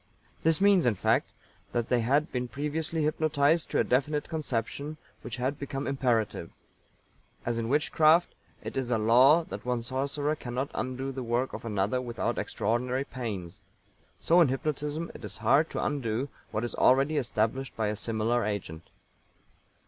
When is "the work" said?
11.11-11.53